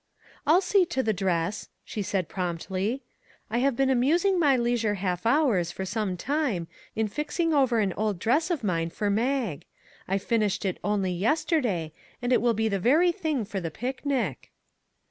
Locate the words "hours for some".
5.27-6.17